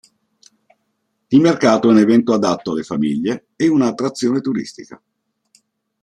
[1.27, 4.99] Il mercato è un evento adatto alle famiglie e una attrazione turistica.